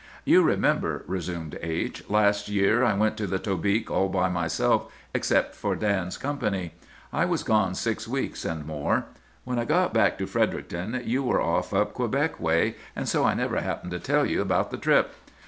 "'You 0.25 0.41
remember,' 0.41 1.03
resumed 1.05 1.59
H——, 1.61 2.01
'last 2.09 2.49
year 2.49 2.83
I 2.83 2.95
went 2.95 3.17
to 3.17 3.27
the 3.27 3.37
Tobique 3.37 3.91
all 3.91 4.09
by 4.09 4.29
myself, 4.29 4.91
except 5.13 5.53
for 5.53 5.75
Dan's 5.75 6.17
company. 6.17 6.73
I 7.13 7.25
was 7.25 7.43
gone 7.43 7.75
six 7.75 8.07
weeks 8.07 8.43
and 8.43 8.65
more. 8.65 9.05
When 9.43 9.59
I 9.59 9.65
got 9.65 9.93
back 9.93 10.17
to 10.17 10.25
Fredericton 10.25 11.03
you 11.05 11.21
were 11.21 11.39
off 11.39 11.71
up 11.71 11.93
Quebec 11.93 12.39
way, 12.39 12.77
and 12.95 13.07
so 13.07 13.23
I 13.25 13.35
never 13.35 13.61
happened 13.61 13.91
to 13.91 13.99
tell 13.99 14.25
you 14.25 14.41
about 14.41 14.71
the 14.71 14.77
trip. 14.79 15.13